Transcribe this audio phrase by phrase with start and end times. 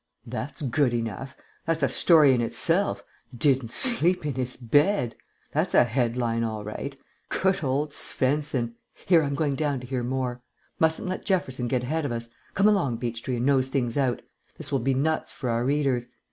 [0.25, 1.37] "That's good enough.
[1.67, 3.03] That's a story in itself.
[3.37, 5.13] Didn't sleep in his bed.
[5.51, 6.97] That's a headline all right.
[7.29, 8.73] Good old Svensen.
[9.05, 10.41] Here, I'm going down to hear more.
[10.79, 12.29] Mustn't let Jefferson get ahead of us.
[12.55, 14.23] Come along, Beechtree, and nose things out.
[14.57, 16.07] This will be nuts for our readers.